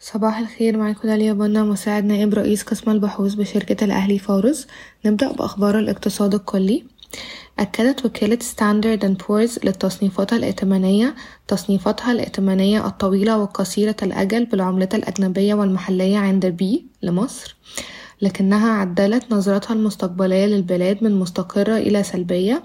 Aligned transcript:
صباح 0.00 0.38
الخير 0.38 0.76
معاكم 0.76 1.08
داليا 1.08 1.32
بنا 1.32 1.62
مساعد 1.64 2.04
نائب 2.04 2.34
رئيس 2.34 2.62
قسم 2.62 2.90
البحوث 2.90 3.34
بشركة 3.34 3.84
الأهلي 3.84 4.18
فاروس 4.18 4.66
نبدأ 5.06 5.32
بأخبار 5.32 5.78
الاقتصاد 5.78 6.34
الكلي. 6.34 6.84
أكدت 7.58 8.04
وكالة 8.04 8.38
ستاندرد 8.40 9.04
اند 9.04 9.22
بورز 9.28 9.58
للتصنيفات 9.64 10.32
الائتمانية 10.32 11.14
تصنيفاتها 11.48 12.12
الائتمانية 12.12 12.86
الطويلة 12.86 13.38
والقصيرة 13.38 13.96
الأجل 14.02 14.44
بالعملة 14.44 14.88
الأجنبية 14.94 15.54
والمحلية 15.54 16.18
عند 16.18 16.46
B 16.46 16.86
لمصر 17.02 17.56
لكنها 18.22 18.70
عدلت 18.70 19.32
نظرتها 19.32 19.74
المستقبلية 19.74 20.46
للبلاد 20.46 21.04
من 21.04 21.14
مستقرة 21.14 21.76
إلى 21.76 22.02
سلبية. 22.02 22.62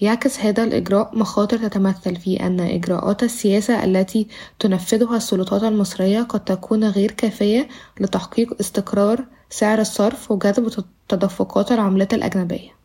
يعكس 0.00 0.40
هذا 0.40 0.64
الإجراء 0.64 1.18
مخاطر 1.18 1.56
تتمثل 1.56 2.16
في 2.16 2.46
أن 2.46 2.60
إجراءات 2.60 3.22
السياسة 3.22 3.84
التي 3.84 4.26
تنفذها 4.58 5.16
السلطات 5.16 5.62
المصرية 5.62 6.22
قد 6.22 6.44
تكون 6.44 6.84
غير 6.84 7.10
كافية 7.10 7.68
لتحقيق 8.00 8.56
استقرار 8.60 9.24
سعر 9.50 9.80
الصرف 9.80 10.30
وجذب 10.30 10.84
تدفقات 11.08 11.72
العملات 11.72 12.14
الأجنبية. 12.14 12.76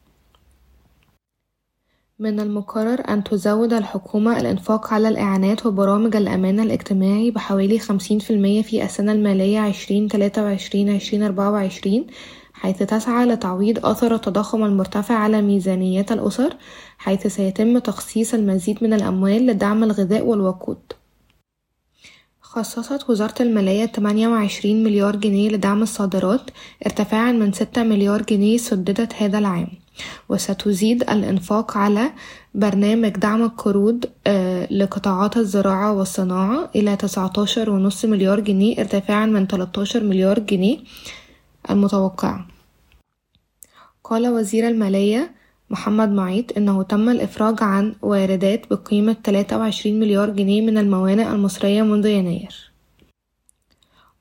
من 2.19 2.39
المقرر 2.39 3.09
أن 3.09 3.23
تزود 3.23 3.73
الحكومة 3.73 4.39
الإنفاق 4.39 4.93
على 4.93 5.07
الإعانات 5.07 5.65
وبرامج 5.65 6.15
الأمان 6.15 6.59
الاجتماعي 6.59 7.31
بحوالي 7.31 7.79
50% 7.79 7.83
في 8.61 8.83
السنة 8.83 9.11
المالية 9.11 9.71
2023-2024 9.71 9.75
حيث 12.61 12.83
تسعى 12.83 13.25
لتعويض 13.25 13.85
أثر 13.85 14.15
التضخم 14.15 14.63
المرتفع 14.63 15.15
على 15.15 15.41
ميزانيات 15.41 16.11
الأسر 16.11 16.55
حيث 16.97 17.27
سيتم 17.27 17.77
تخصيص 17.77 18.33
المزيد 18.33 18.83
من 18.83 18.93
الأموال 18.93 19.47
لدعم 19.47 19.83
الغذاء 19.83 20.25
والوقود. 20.25 20.77
خصصت 22.41 23.09
وزارة 23.09 23.33
المالية 23.39 23.85
تمانية 23.85 24.27
وعشرين 24.27 24.83
مليار 24.83 25.15
جنيه 25.15 25.49
لدعم 25.49 25.81
الصادرات 25.81 26.41
ارتفاعا 26.85 27.31
من 27.31 27.51
ستة 27.51 27.83
مليار 27.83 28.21
جنيه 28.21 28.57
سددت 28.57 29.13
هذا 29.13 29.37
العام. 29.37 29.67
وستزيد 30.29 31.01
الإنفاق 31.01 31.77
على 31.77 32.11
برنامج 32.55 33.09
دعم 33.09 33.43
القروض 33.43 34.05
لقطاعات 34.71 35.37
الزراعة 35.37 35.93
والصناعة 35.93 36.69
إلى 36.75 36.95
تسعتاشر 36.95 37.69
ونص 37.69 38.05
مليار 38.05 38.39
جنيه 38.39 38.79
ارتفاعا 38.79 39.25
من 39.25 39.47
تلاتاشر 39.47 40.03
مليار 40.03 40.39
جنيه 40.39 40.77
المتوقعة 41.69 42.50
قال 44.03 44.27
وزير 44.27 44.67
المالية 44.67 45.31
محمد 45.69 46.09
معيط 46.09 46.57
إنه 46.57 46.83
تم 46.83 47.09
الإفراج 47.09 47.63
عن 47.63 47.95
واردات 48.01 48.73
بقيمة 48.73 49.15
تلاتة 49.23 49.57
وعشرين 49.57 49.99
مليار 49.99 50.29
جنيه 50.29 50.61
من 50.61 50.77
الموانئ 50.77 51.27
المصرية 51.27 51.81
منذ 51.81 52.05
يناير. 52.05 52.71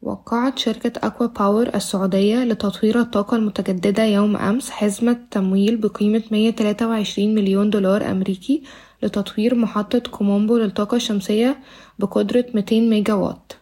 وقعت 0.02 0.58
شركة 0.58 0.92
أكوا 1.06 1.26
باور 1.26 1.68
السعودية 1.74 2.44
لتطوير 2.44 3.00
الطاقة 3.00 3.36
المتجددة 3.36 4.04
يوم 4.04 4.36
أمس 4.36 4.70
حزمة 4.70 5.18
تمويل 5.30 5.76
بقيمة 5.76 6.22
مية 6.30 6.50
تلاتة 6.50 6.88
وعشرين 6.88 7.34
مليون 7.34 7.70
دولار 7.70 8.10
أمريكي 8.10 8.62
لتطوير 9.02 9.54
محطة 9.54 9.98
كوم 9.98 10.23
أمبو 10.23 10.56
للطاقة 10.56 10.96
الشمسية 10.96 11.58
بقدرة 11.98 12.44
ميتين 12.54 12.90
ميجا 12.90 13.14
واط 13.14 13.59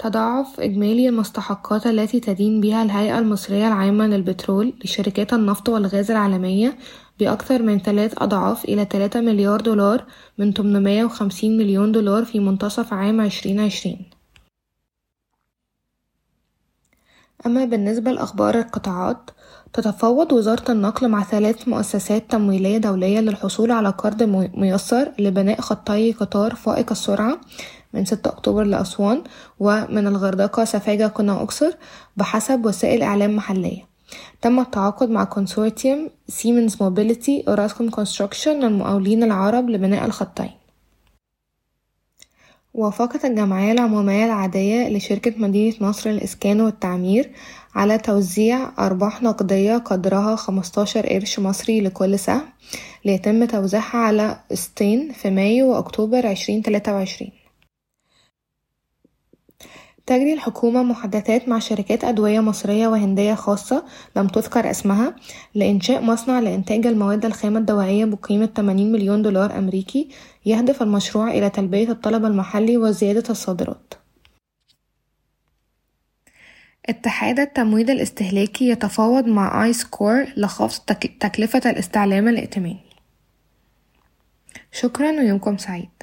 تضاعف 0.00 0.60
إجمالي 0.60 1.08
المستحقات 1.08 1.86
التي 1.86 2.20
تدين 2.20 2.60
بها 2.60 2.82
الهيئة 2.82 3.18
المصرية 3.18 3.68
العامة 3.68 4.06
للبترول 4.06 4.72
لشركات 4.84 5.32
النفط 5.32 5.68
والغاز 5.68 6.10
العالمية 6.10 6.78
بأكثر 7.18 7.62
من 7.62 7.78
ثلاث 7.78 8.22
أضعاف 8.22 8.64
إلى 8.64 8.84
تلاتة 8.84 9.20
مليار 9.20 9.60
دولار 9.60 10.04
من 10.38 10.54
تمنمية 10.54 11.04
وخمسين 11.04 11.58
مليون 11.58 11.92
دولار 11.92 12.24
في 12.24 12.40
منتصف 12.40 12.92
عام 12.92 13.20
عشرين 13.20 13.60
عشرين. 13.60 14.10
أما 17.46 17.64
بالنسبة 17.64 18.10
لأخبار 18.10 18.58
القطاعات 18.58 19.30
تتفاوض 19.72 20.32
وزارة 20.32 20.72
النقل 20.72 21.08
مع 21.08 21.24
ثلاث 21.24 21.68
مؤسسات 21.68 22.30
تمويلية 22.30 22.78
دولية 22.78 23.20
للحصول 23.20 23.70
على 23.70 23.88
قرض 23.88 24.22
ميسر 24.54 25.12
لبناء 25.18 25.60
خطي 25.60 26.12
قطار 26.12 26.54
فائق 26.54 26.90
السرعة 26.90 27.40
من 27.94 28.04
ستة 28.04 28.28
أكتوبر 28.28 28.64
لأسوان 28.64 29.22
ومن 29.60 30.06
الغردقة 30.06 30.64
سفاجة 30.64 31.06
قنا 31.06 31.42
أقصر 31.42 31.70
بحسب 32.16 32.66
وسائل 32.66 33.02
إعلام 33.02 33.36
محلية. 33.36 33.90
تم 34.42 34.60
التعاقد 34.60 35.10
مع 35.10 35.24
consortium 35.24 36.10
Siemens 36.28 36.76
Mobility 36.82 37.44
Orascom 37.48 37.90
Construction 37.90 38.64
المقاولين 38.64 39.22
العرب 39.22 39.70
لبناء 39.70 40.06
الخطين. 40.06 40.50
وافقت 42.74 43.24
الجمعية 43.24 43.72
العمومية 43.72 44.24
العادية 44.24 44.88
لشركة 44.88 45.32
مدينة 45.36 45.74
نصر 45.80 46.10
للإسكان 46.10 46.60
والتعمير 46.60 47.30
على 47.74 47.98
توزيع 47.98 48.70
أرباح 48.78 49.22
نقدية 49.22 49.76
قدرها 49.76 50.36
خمستاشر 50.36 51.06
قرش 51.06 51.38
مصري 51.38 51.80
لكل 51.80 52.18
سهم 52.18 52.42
ليتم 53.04 53.44
توزيعها 53.44 53.98
على 53.98 54.40
قسطين 54.50 55.12
في 55.12 55.30
مايو 55.30 55.70
وأكتوبر 55.70 56.26
عشرين 56.26 56.62
تلاتة 56.62 56.94
وعشرين. 56.94 57.39
تجري 60.10 60.32
الحكومة 60.32 60.82
محادثات 60.82 61.48
مع 61.48 61.58
شركات 61.58 62.04
أدوية 62.04 62.40
مصرية 62.40 62.88
وهندية 62.88 63.34
خاصة 63.34 63.84
لم 64.16 64.26
تذكر 64.26 64.70
اسمها 64.70 65.16
لإنشاء 65.54 66.02
مصنع 66.02 66.40
لإنتاج 66.40 66.86
المواد 66.86 67.24
الخام 67.24 67.56
الدوائية 67.56 68.04
بقيمة 68.04 68.46
تمانين 68.46 68.92
مليون 68.92 69.22
دولار 69.22 69.58
أمريكي 69.58 70.08
يهدف 70.46 70.82
المشروع 70.82 71.30
إلى 71.30 71.50
تلبية 71.50 71.88
الطلب 71.90 72.24
المحلي 72.24 72.76
وزيادة 72.76 73.24
الصادرات. 73.30 73.94
اتحاد 76.86 77.40
التمويل 77.40 77.90
الاستهلاكي 77.90 78.68
يتفاوض 78.68 79.26
مع 79.26 79.64
آي 79.64 79.72
سكور 79.72 80.24
لخفض 80.36 80.82
تكلفة 81.20 81.70
الاستعلام 81.70 82.28
الائتماني. 82.28 82.84
شكرا 84.72 85.10
ويومكم 85.10 85.56
سعيد. 85.56 85.99